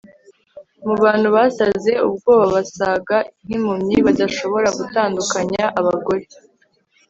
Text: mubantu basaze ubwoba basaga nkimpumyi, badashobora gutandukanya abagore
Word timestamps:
mubantu 0.85 1.27
basaze 1.35 1.91
ubwoba 2.07 2.45
basaga 2.55 3.17
nkimpumyi, 3.43 3.95
badashobora 4.05 4.67
gutandukanya 4.79 5.63
abagore 5.79 6.25